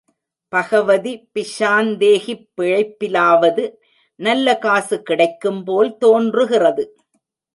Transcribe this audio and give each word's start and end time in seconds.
பகவதி 0.53 1.11
பிஷாந்தேஹிப் 1.33 2.47
பிழைப்பிலாவது 2.61 3.63
நல்ல 4.19 4.57
காசு 4.57 5.01
கிடைக்கும் 5.01 5.63
போல் 5.63 5.97
தோன்றுகிறது. 5.97 6.85